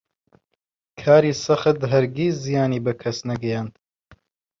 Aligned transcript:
کاری 1.01 1.33
سەخت 1.45 1.79
هەرگیز 1.91 2.33
زیانی 2.45 2.83
بە 2.85 2.93
کەس 3.01 3.17
نەگەیاند. 3.29 3.73